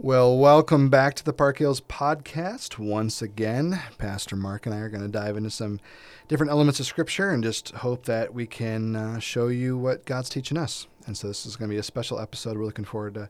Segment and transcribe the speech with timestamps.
[0.00, 2.78] Well, welcome back to the Park Hills podcast.
[2.78, 5.80] Once again, Pastor Mark and I are going to dive into some
[6.28, 10.28] different elements of Scripture and just hope that we can uh, show you what God's
[10.28, 10.86] teaching us.
[11.06, 12.56] And so, this is going to be a special episode.
[12.56, 13.28] We're looking forward to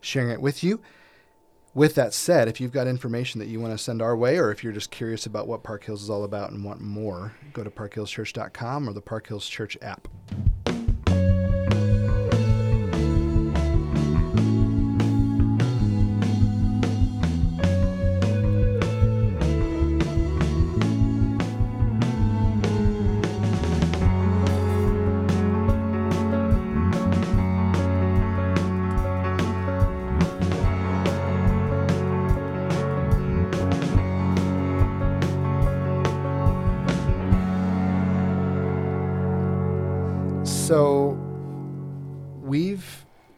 [0.00, 0.80] sharing it with you.
[1.74, 4.50] With that said, if you've got information that you want to send our way, or
[4.50, 7.62] if you're just curious about what Park Hills is all about and want more, go
[7.62, 10.08] to parkhillschurch.com or the Park Hills Church app.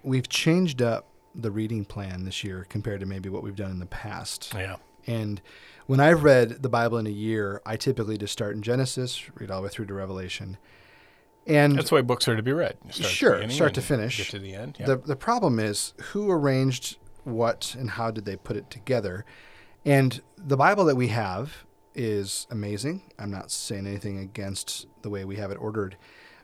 [0.09, 3.79] We've changed up the reading plan this year compared to maybe what we've done in
[3.79, 4.53] the past.
[4.55, 4.77] Yeah.
[5.07, 5.41] And
[5.87, 9.51] when I've read the Bible in a year, I typically just start in Genesis, read
[9.51, 10.59] all the way through to Revelation.
[11.47, 12.77] And That's why books are to be read.
[12.91, 14.19] Start Sure, start to finish.
[14.19, 14.77] Get to the end.
[14.79, 14.87] Yeah.
[14.87, 19.25] the the problem is who arranged what and how did they put it together?
[19.85, 23.03] And the Bible that we have is amazing.
[23.19, 25.97] I'm not saying anything against the way we have it ordered,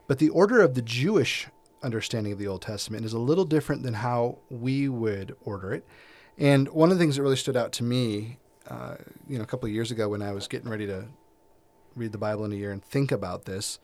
[0.07, 1.47] but the order of the Jewish
[1.85, 5.85] understanding of the Old Testament is a little different than how we would order it.
[6.37, 8.95] And one of the things that really stood out to me, uh,
[9.29, 11.05] you know, a couple of years ago when I was getting ready to
[11.95, 13.79] read the Bible in a year and think about this,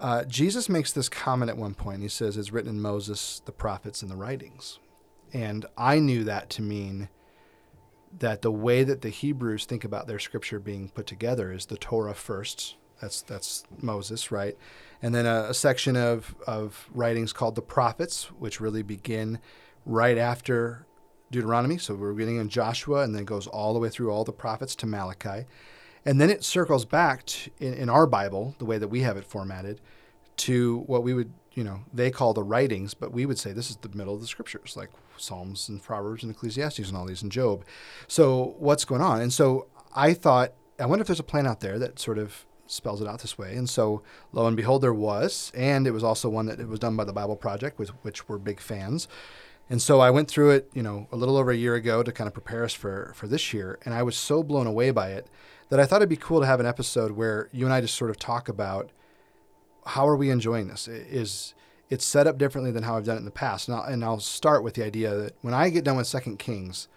[0.00, 2.02] uh, Jesus makes this comment at one point.
[2.02, 4.80] He says, "It's written in Moses, the prophets, and the writings,"
[5.32, 7.08] and I knew that to mean
[8.18, 11.76] that the way that the Hebrews think about their scripture being put together is the
[11.76, 12.76] Torah first.
[13.02, 14.56] That's that's Moses, right?
[15.02, 19.40] And then a, a section of of writings called the prophets, which really begin
[19.84, 20.86] right after
[21.32, 21.78] Deuteronomy.
[21.78, 24.76] So we're getting in Joshua, and then goes all the way through all the prophets
[24.76, 25.46] to Malachi.
[26.04, 29.16] And then it circles back to, in, in our Bible, the way that we have
[29.16, 29.80] it formatted,
[30.36, 33.70] to what we would, you know, they call the writings, but we would say this
[33.70, 37.22] is the middle of the scriptures, like Psalms and Proverbs and Ecclesiastes and all these
[37.22, 37.64] and Job.
[38.08, 39.20] So what's going on?
[39.20, 42.46] And so I thought, I wonder if there's a plan out there that sort of
[42.72, 43.54] spells it out this way.
[43.54, 44.02] And so
[44.32, 45.52] lo and behold, there was.
[45.54, 48.28] And it was also one that it was done by the Bible Project, with which
[48.28, 49.08] we're big fans.
[49.70, 52.12] And so I went through it, you know, a little over a year ago to
[52.12, 53.78] kind of prepare us for, for this year.
[53.84, 55.28] And I was so blown away by it
[55.68, 57.94] that I thought it'd be cool to have an episode where you and I just
[57.94, 58.90] sort of talk about
[59.86, 60.88] how are we enjoying this?
[60.88, 61.54] Is
[61.88, 63.68] it's set up differently than how I've done it in the past?
[63.68, 66.38] And I'll, and I'll start with the idea that when I get done with Second
[66.38, 66.88] Kings,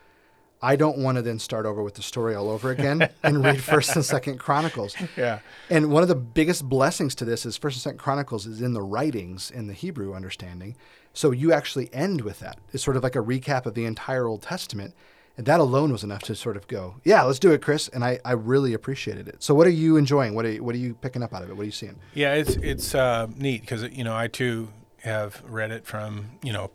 [0.62, 3.62] I don't want to then start over with the story all over again and read
[3.64, 4.96] First and Second Chronicles.
[5.16, 5.40] yeah.
[5.70, 8.74] And one of the biggest blessings to this is First and Second Chronicles is in
[8.74, 10.76] the writings in the Hebrew understanding.
[11.14, 12.60] So you actually end with that.
[12.74, 14.94] It's sort of like a recap of the entire Old Testament.
[15.38, 17.88] And that alone was enough to sort of go, yeah, let's do it, Chris.
[17.90, 19.44] And I, I really appreciated it.
[19.44, 20.34] So what are you enjoying?
[20.34, 21.56] What are you, what are you picking up out of it?
[21.58, 21.98] What are you seeing?
[22.14, 26.54] Yeah, it's it's uh, neat because you know I too have read it from you
[26.54, 26.72] know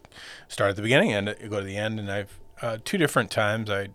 [0.49, 3.71] start at the beginning and go to the end, and I've uh, two different times
[3.71, 3.88] I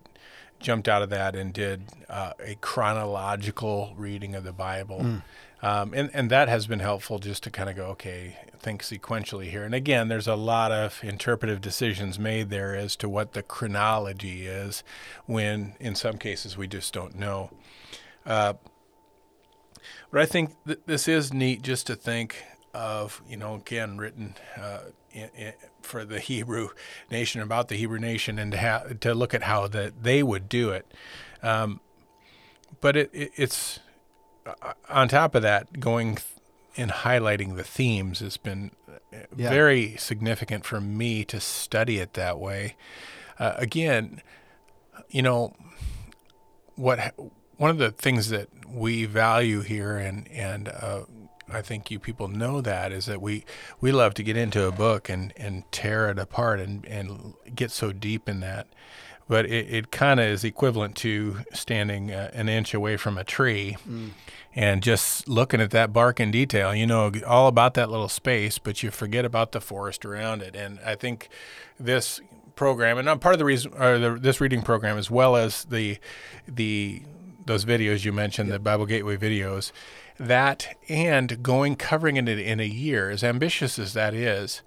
[0.60, 5.22] jumped out of that and did uh, a chronological reading of the Bible.
[5.62, 9.50] Um, and, and that has been helpful just to kind of go, okay, think sequentially
[9.50, 9.64] here.
[9.64, 14.48] And again, there's a lot of interpretive decisions made there as to what the chronology
[14.48, 14.84] is
[15.26, 17.52] when in some cases we just don't know.
[18.26, 18.54] Uh,
[20.12, 22.44] but I think th- this is neat just to think
[22.74, 24.80] of, you know, again, written uh,
[25.82, 26.70] for the Hebrew
[27.12, 30.50] nation, about the Hebrew nation, and to, ha- to look at how that they would
[30.50, 30.86] do it.
[31.44, 31.80] Um,
[32.82, 33.80] but it, it, it's
[34.46, 36.28] uh, on top of that, going th-
[36.78, 39.50] and highlighting the themes has been uh, Yeah.
[39.50, 42.76] very significant for me to study it that way.
[43.40, 44.22] Uh, again,
[45.10, 45.54] you know,
[46.76, 47.14] what
[47.58, 51.04] one of the things that we value here, and and uh,
[51.50, 53.46] I think you people know that is that we
[53.80, 57.72] we love to get into a book and and tear it apart and and get
[57.72, 58.68] so deep in that.
[59.28, 63.24] But it, it kind of is equivalent to standing uh, an inch away from a
[63.24, 63.76] tree
[64.56, 66.76] and just looking at that bark in detail.
[66.76, 70.56] You know all about that little space, but you forget about the forest around it.
[70.56, 71.30] And I think
[71.80, 72.22] this
[72.56, 75.66] program, and I'm part of the reason, or the, this reading program, as well as
[75.66, 75.98] the
[76.48, 77.02] the
[77.46, 79.72] those videos you mentioned, the Bible Gateway videos,
[80.18, 84.62] that and going covering it in a year, as ambitious as that is,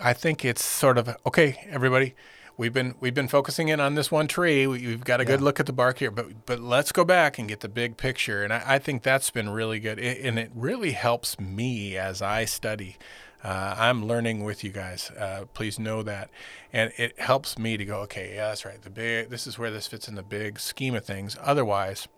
[0.00, 2.14] I think it's sort of okay, everybody.
[2.58, 4.66] We've been we've been focusing in on this one tree.
[4.66, 7.38] We, we've got a good look at the bark here, but but let's go back
[7.38, 8.42] and get the big picture.
[8.42, 12.22] And I, I think that's been really good, it, and it really helps me as
[12.22, 12.96] I study
[13.44, 15.10] Uh, I'm learning with you guys.
[15.10, 16.30] Uh, please know that,
[16.72, 18.80] and it helps me to go, okay, yeah, that's right.
[18.82, 21.36] The big, this is where this fits in the big scheme of things.
[21.40, 22.08] Otherwise,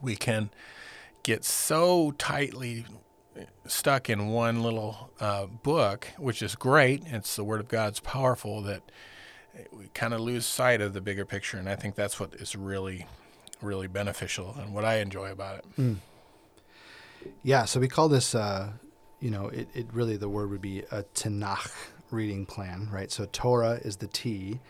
[0.00, 0.50] we can
[1.22, 2.84] get so tightly
[3.66, 7.02] stuck in one little uh, book, which is great.
[7.06, 8.82] It's the Word of God's powerful that
[9.72, 12.56] we kind of lose sight of the bigger picture, and I think that's what is
[12.56, 13.06] really,
[13.60, 15.64] really beneficial and what I enjoy about it.
[15.78, 15.96] Mm.
[17.42, 18.72] Yeah, so we call this, uh,
[19.20, 21.70] you know, it, it really the word would be a Tanakh
[22.10, 23.10] reading plan, right?
[23.10, 24.60] So Torah is the T,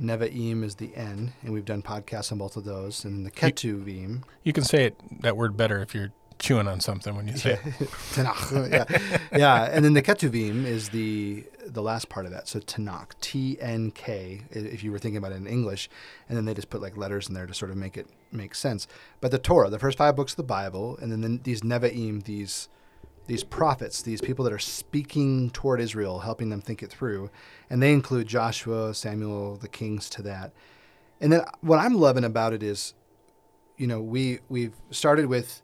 [0.00, 4.22] Nevi'im is the N, and we've done podcasts on both of those, and the Ketuvim.
[4.44, 7.54] You can say it that word better if you're chewing on something when you say
[7.54, 7.60] it.
[8.14, 12.48] Tanakh, yeah, yeah, and then the Ketuvim is the the last part of that.
[12.48, 15.90] So Tanakh, T N K, if you were thinking about it in English,
[16.28, 18.54] and then they just put like letters in there to sort of make it make
[18.54, 18.86] sense.
[19.20, 22.24] But the Torah, the first five books of the Bible, and then the, these Nevi'im,
[22.24, 22.68] these
[23.28, 27.30] these prophets, these people that are speaking toward Israel, helping them think it through,
[27.70, 30.52] and they include Joshua, Samuel, the kings to that.
[31.20, 32.94] And then what I'm loving about it is,
[33.76, 35.62] you know, we we've started with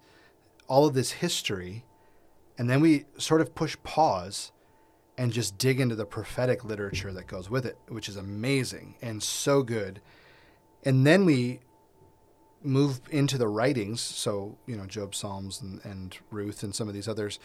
[0.68, 1.84] all of this history,
[2.58, 4.52] and then we sort of push pause
[5.16, 9.22] and just dig into the prophetic literature that goes with it, which is amazing and
[9.22, 10.00] so good.
[10.84, 11.60] And then we
[12.64, 16.94] move into the writings, so you know Job, Psalms, and, and Ruth, and some of
[16.94, 17.38] these others.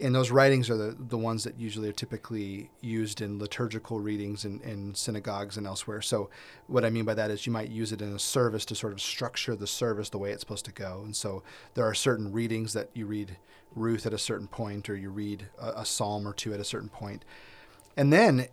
[0.00, 4.44] And those writings are the, the ones that usually are typically used in liturgical readings
[4.44, 6.02] in, in synagogues and elsewhere.
[6.02, 6.30] So,
[6.66, 8.92] what I mean by that is you might use it in a service to sort
[8.92, 11.02] of structure the service the way it's supposed to go.
[11.04, 11.42] And so,
[11.74, 13.36] there are certain readings that you read
[13.74, 16.64] Ruth at a certain point, or you read a, a psalm or two at a
[16.64, 17.24] certain point,
[17.96, 18.48] and then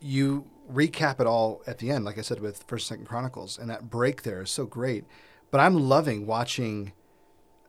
[0.00, 3.58] you recap it all at the end, like I said with First and Second Chronicles,
[3.58, 5.04] and that break there is so great.
[5.50, 6.92] But I'm loving watching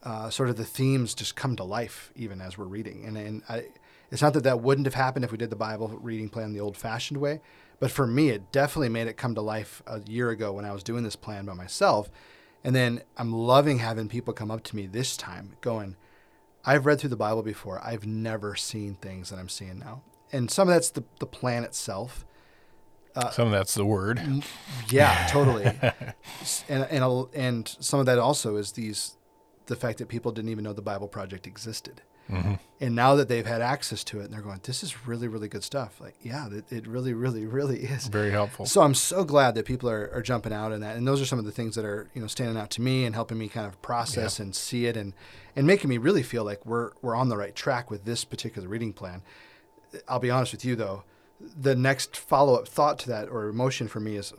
[0.04, 3.44] uh, sort of the themes just come to life even as we're reading, and and
[3.50, 3.66] I,
[4.12, 6.60] it's not that that wouldn't have happened if we did the Bible reading plan the
[6.60, 7.42] old-fashioned way,
[7.80, 10.72] but for me, it definitely made it come to life a year ago when I
[10.72, 12.12] was doing this plan by myself,
[12.63, 15.96] and then I'm loving having people come up to me this time going
[16.66, 17.81] I've read through the Bible before.
[17.84, 20.01] I've never seen things that I'm seeing now.
[20.31, 22.25] And some of that's the, the plan itself.
[23.15, 24.21] Uh, some of that's the word.
[24.89, 25.65] Yeah, totally.
[26.68, 29.18] and, and, and some of that also is these,
[29.68, 32.01] the fact that people didn't even know the Bible Project existed.
[32.31, 32.54] Mm-hmm.
[32.80, 35.48] And now that they've had access to it and they're going, this is really, really
[35.48, 36.00] good stuff.
[36.00, 38.07] Like, yeah, it, it really, really, really is.
[38.07, 38.65] Very helpful.
[38.65, 40.95] So I'm so glad that people are, are jumping out in that.
[40.95, 43.06] And those are some of the things that are, you know, standing out to me
[43.06, 44.45] and helping me kind of process yeah.
[44.45, 45.13] and see it and,
[45.56, 48.68] and making me really feel like we're, we're on the right track with this particular
[48.68, 49.21] reading plan.
[50.07, 51.04] I'll be honest with you though,
[51.40, 54.34] the next follow up thought to that or emotion for me is,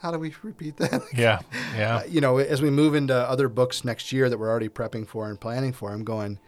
[0.00, 1.02] how do we repeat that?
[1.14, 1.40] yeah.
[1.76, 1.96] Yeah.
[1.96, 5.06] Uh, you know, as we move into other books next year that we're already prepping
[5.06, 6.38] for and planning for, I'm going,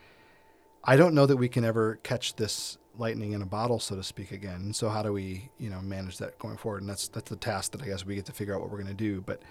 [0.85, 4.03] I don't know that we can ever catch this lightning in a bottle, so to
[4.03, 4.73] speak, again.
[4.73, 6.83] So how do we, you know, manage that going forward?
[6.83, 8.79] And that's that's the task that I guess we get to figure out what we're
[8.83, 9.21] going to do.
[9.21, 9.43] But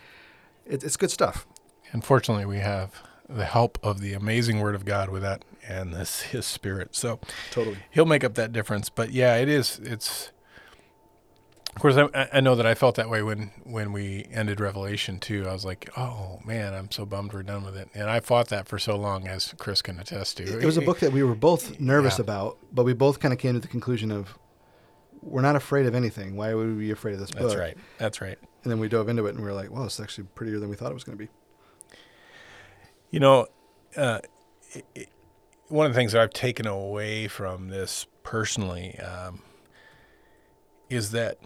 [0.65, 1.45] it, it's good stuff.
[1.91, 6.21] Unfortunately, we have the help of the amazing Word of God with that and this
[6.33, 6.95] His Spirit.
[6.95, 7.19] So
[7.51, 8.89] totally, He'll make up that difference.
[8.89, 9.79] But yeah, it is.
[9.83, 10.31] It's
[11.75, 15.17] of course, I, I, know that I felt that way when, when we ended Revelation
[15.17, 15.47] too.
[15.47, 17.87] I was like, oh man, I'm so bummed we're done with it.
[17.93, 20.59] And I fought that for so long, as Chris can attest to.
[20.59, 22.23] It was a book that we were both nervous yeah.
[22.23, 24.37] about, but we both kind of came to the conclusion of
[25.21, 26.35] we're not afraid of anything.
[26.35, 27.43] Why would we be afraid of this book?
[27.43, 27.77] That's right.
[27.97, 28.37] That's right.
[28.63, 30.69] And then we dove into it and we were like, well, it's actually prettier than
[30.69, 31.29] we thought it was going to be.
[33.11, 33.47] You know,
[33.95, 34.19] uh,
[34.71, 35.09] it, it,
[35.67, 39.41] one of the things that I've taken away from this personally um,
[40.89, 41.37] is that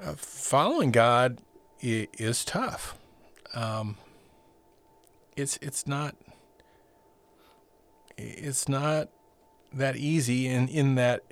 [0.00, 1.38] uh, following God
[1.80, 2.96] is tough.
[3.54, 3.96] Um,
[5.36, 6.16] it's it's not
[8.16, 9.08] it's not
[9.72, 11.22] that easy in in that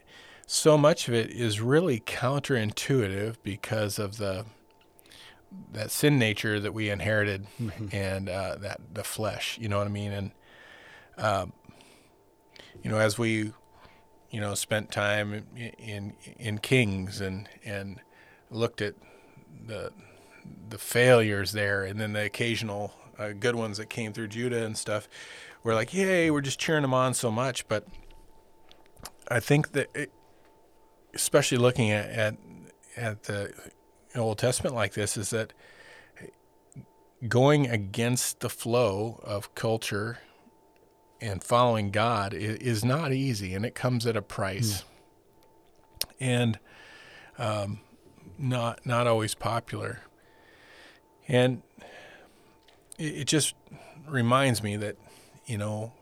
[0.46, 4.44] so much of it is really counterintuitive because of the
[5.72, 7.86] that sin nature that we inherited mm-hmm.
[7.92, 10.30] and uh, that the flesh you know what i mean and
[11.18, 11.52] um,
[12.82, 13.52] you know as we
[14.30, 18.00] you know spent time in in, in kings and and
[18.50, 18.94] looked at
[19.66, 19.92] the
[20.68, 24.76] the failures there, and then the occasional uh, good ones that came through Judah and
[24.76, 25.08] stuff.
[25.62, 27.68] We're like, yay, we're just cheering them on so much.
[27.68, 27.86] But
[29.28, 30.10] I think that, it,
[31.14, 32.36] especially looking at, at
[32.96, 33.52] at the
[34.16, 35.52] Old Testament like this, is that
[37.28, 40.18] going against the flow of culture
[41.20, 44.82] and following God is, not easy, and it comes at a price.
[44.82, 44.84] Mm.
[46.18, 46.58] And
[47.38, 47.80] um,
[48.38, 50.00] not not always popular.
[51.28, 51.62] And
[52.98, 53.54] it, it just
[54.06, 54.96] reminds me that,
[55.46, 55.92] you know,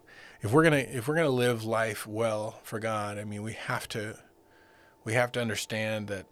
[0.40, 3.88] if we're gonna if we're gonna live life well for God, I mean, we have
[3.90, 4.18] to
[5.04, 6.26] we have to understand that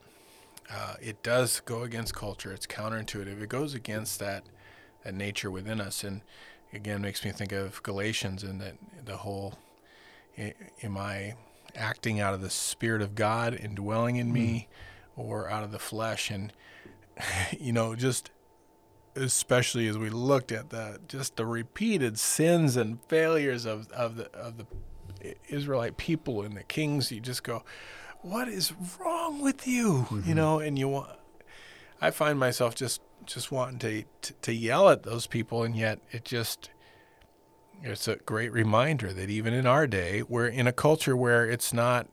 [0.70, 2.52] uh, it does go against culture.
[2.52, 3.40] It's counterintuitive.
[3.40, 4.44] It goes against that
[5.04, 6.22] that nature within us, and
[6.72, 9.58] again makes me think of Galatians and that the whole
[10.82, 11.34] am I
[11.74, 14.68] acting out of the Spirit of God indwelling in me,
[15.16, 15.22] mm.
[15.22, 16.30] or out of the flesh?
[16.30, 16.52] And
[17.58, 18.30] you know, just
[19.14, 24.30] especially as we looked at the just the repeated sins and failures of of the
[24.32, 24.66] of the
[25.48, 27.64] Israelite people and the kings, you just go,
[28.26, 30.28] "What is wrong with you?" Mm-hmm.
[30.28, 31.10] You know, and you want.
[32.00, 36.00] I find myself just just wanting to, to to yell at those people, and yet
[36.10, 36.70] it just
[37.82, 41.72] it's a great reminder that even in our day, we're in a culture where it's
[41.72, 42.08] not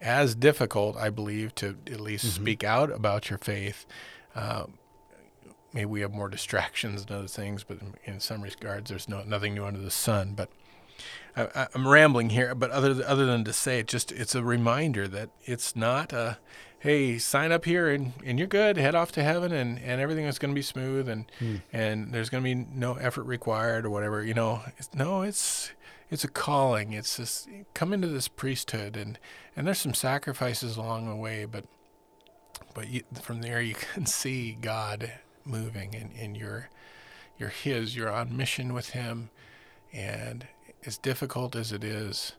[0.00, 2.42] as difficult, I believe, to at least mm-hmm.
[2.42, 3.86] speak out about your faith.
[4.34, 4.64] Uh,
[5.72, 9.22] maybe we have more distractions and other things, but in, in some regards, there's no
[9.22, 10.34] nothing new under the sun.
[10.34, 10.50] But
[11.36, 12.54] I, am rambling here.
[12.54, 16.38] But other other than to say, it just it's a reminder that it's not a
[16.82, 20.24] hey sign up here and, and you're good head off to heaven and, and everything
[20.24, 21.56] is going to be smooth and hmm.
[21.72, 25.70] and there's going to be no effort required or whatever you know it's, no it's
[26.10, 29.16] it's a calling it's this come into this priesthood and
[29.54, 31.64] and there's some sacrifices along the way but
[32.74, 35.12] but you, from there you can see God
[35.44, 36.68] moving and, and you're
[37.38, 39.30] you're his you're on mission with him
[39.92, 40.48] and
[40.84, 42.32] as difficult as it is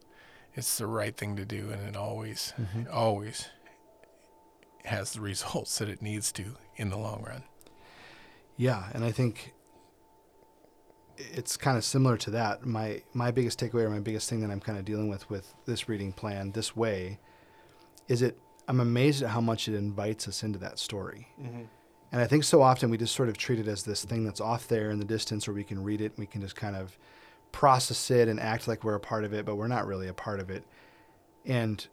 [0.55, 2.83] it's the right thing to do and it always mm-hmm.
[2.91, 3.49] always
[4.85, 7.43] has the results that it needs to in the long run.
[8.57, 9.53] Yeah and i think
[11.17, 12.65] it's kind of similar to that.
[12.65, 15.53] My my biggest takeaway or my biggest thing that i'm kind of dealing with with
[15.65, 17.19] this reading plan this way
[18.07, 21.27] is it i'm amazed at how much it invites us into that story.
[21.41, 21.63] Mm-hmm.
[22.11, 24.39] And I think so often we just sort of treat it as this thing that's
[24.39, 26.75] off there in the distance where we can read it and we can just kind
[26.75, 26.95] of
[27.53, 30.13] process it and act like we're a part of it, but we're not really a
[30.13, 30.65] part of it.
[31.45, 31.87] And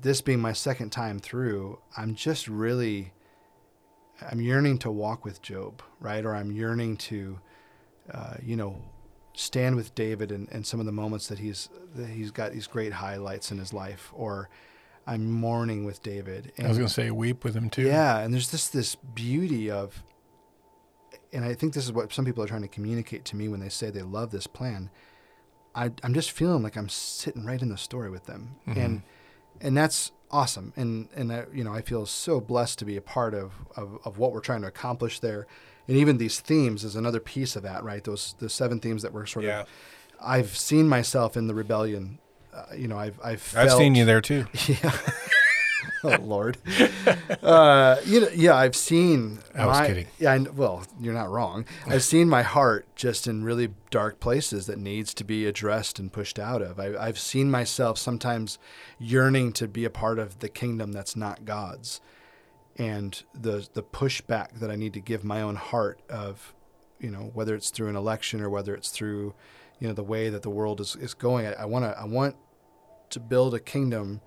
[0.00, 3.12] this being my second time through, I'm just really
[4.30, 6.24] I'm yearning to walk with Job, right?
[6.24, 7.40] Or I'm yearning to
[8.12, 8.80] uh, you know,
[9.34, 12.66] stand with David and, and some of the moments that he's that he's got these
[12.66, 14.48] great highlights in his life or
[15.06, 16.52] I'm mourning with David.
[16.56, 17.82] And I was going to say weep with him too.
[17.82, 20.02] Yeah, and there's just this beauty of,
[21.34, 23.60] and I think this is what some people are trying to communicate to me when
[23.60, 24.90] they say they love this plan.
[25.74, 28.80] I, am just feeling like I'm sitting right in the story with them, mm-hmm.
[28.80, 29.02] and
[29.60, 30.72] and that's awesome.
[30.76, 33.98] And and I, you know I feel so blessed to be a part of, of
[34.04, 35.46] of what we're trying to accomplish there,
[35.88, 38.02] and even these themes is another piece of that, right?
[38.04, 39.62] Those the seven themes that we're sort yeah.
[39.62, 39.68] of.
[40.20, 42.18] I've seen myself in the rebellion
[42.54, 44.46] uh, you know, I've I've felt, I've seen you there too.
[44.68, 44.96] Yeah.
[46.04, 46.58] oh Lord.
[47.42, 49.40] Uh, you know, yeah, I've seen.
[49.54, 50.06] I was my, kidding.
[50.18, 51.64] Yeah, I, well, you're not wrong.
[51.86, 56.12] I've seen my heart just in really dark places that needs to be addressed and
[56.12, 56.78] pushed out of.
[56.80, 58.58] I, I've seen myself sometimes
[58.98, 62.00] yearning to be a part of the kingdom that's not God's,
[62.76, 66.54] and the the pushback that I need to give my own heart of,
[67.00, 69.34] you know, whether it's through an election or whether it's through
[69.78, 71.46] you know the way that the world is, is going.
[71.46, 72.36] I want to I want
[73.10, 74.20] to build a kingdom,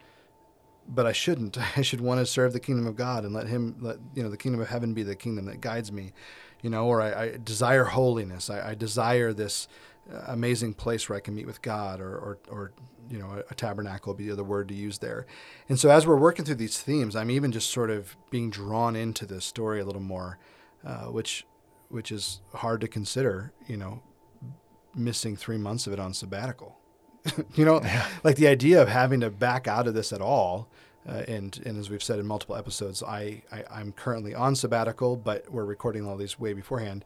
[0.88, 1.58] but I shouldn't.
[1.78, 4.30] I should want to serve the kingdom of God and let Him let you know
[4.30, 6.14] the kingdom of heaven be the kingdom that guides me,
[6.62, 6.88] you know.
[6.88, 8.50] Or I, I desire holiness.
[8.50, 9.68] I, I, desire this
[10.12, 12.72] uh, amazing place where I can meet with God, or or, or
[13.10, 15.26] you know a, tabernacle would be the word to use there.
[15.70, 18.96] And so as we're working through these themes, I'm even just sort of being drawn
[18.96, 20.40] into this story a little more,
[20.86, 21.46] uh, which
[21.90, 24.02] which is hard to consider, you know,
[24.94, 26.78] missing three months of it on sabbatical.
[27.56, 28.08] you know, yeah.
[28.24, 30.68] like the idea of having to back out of this at all.
[31.08, 35.16] Uh, and and as we've said in multiple episodes, I, I am currently on sabbatical,
[35.16, 37.06] but we're recording all these way beforehand.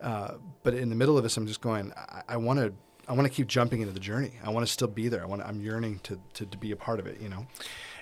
[0.00, 1.92] Uh, but in the middle of this, I'm just going.
[2.28, 2.72] I want to
[3.08, 4.34] I want to keep jumping into the journey.
[4.44, 5.22] I want to still be there.
[5.22, 7.20] I want I'm yearning to, to to be a part of it.
[7.20, 7.46] You know.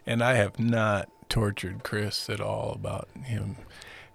[0.05, 3.57] And I have not tortured Chris at all about him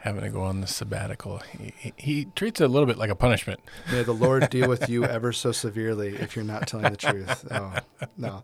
[0.04, 1.38] having to go on the sabbatical.
[1.58, 3.62] He, he, he, treats it a little bit like a punishment.
[3.90, 7.46] May the Lord deal with you ever so severely if you're not telling the truth.
[7.50, 7.74] Oh,
[8.18, 8.44] no.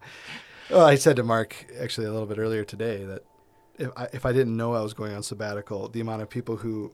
[0.70, 3.26] Well, I said to Mark actually a little bit earlier today that
[3.78, 6.56] if I, if I didn't know I was going on sabbatical, the amount of people
[6.56, 6.94] who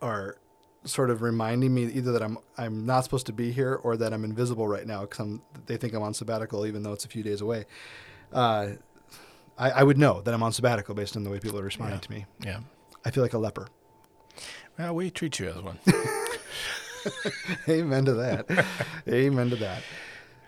[0.00, 0.38] are
[0.84, 4.14] sort of reminding me either that I'm I'm not supposed to be here or that
[4.14, 7.22] I'm invisible right now because they think I'm on sabbatical even though it's a few
[7.22, 7.66] days away.
[8.32, 8.70] Uh,
[9.58, 11.96] I, I, would know that I'm on sabbatical based on the way people are responding
[11.96, 12.00] yeah.
[12.00, 12.26] to me.
[12.42, 12.60] Yeah.
[13.04, 13.68] I feel like a leper.
[14.78, 15.78] Well, we treat you as one.
[17.68, 18.66] Amen to that.
[19.08, 19.82] Amen to that.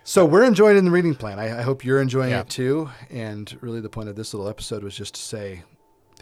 [0.04, 1.38] So we're enjoying the reading plan.
[1.38, 2.40] I, I hope you're enjoying yeah.
[2.40, 2.90] it too.
[3.11, 5.62] And really, the point of this little episode was just to say,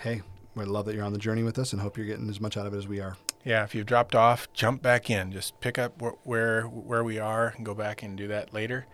[0.01, 0.23] hey,
[0.55, 2.57] we love that you're on the journey with us, and hope you're getting as much
[2.57, 3.17] out of it as we are.
[3.45, 5.33] Yeah, if you've dropped off, jump back in.
[5.33, 8.87] Just pick up wh- where where we are and go back and do that later.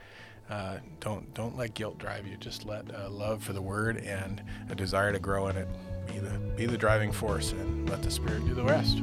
[0.50, 2.36] Uh, don't don't let guilt drive you.
[2.36, 5.68] Just let uh, love for the Word and a desire to grow in it
[6.06, 8.98] be the be the driving force, and let the Spirit do the rest.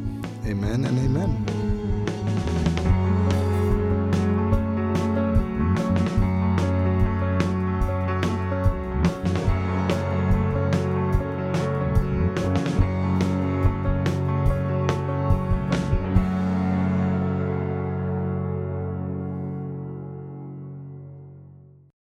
[0.45, 1.82] Amen and amen.